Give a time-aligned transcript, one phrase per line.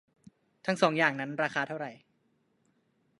[0.65, 1.87] ทั้งสองอย่างนั้น ราคาเท่าไหร?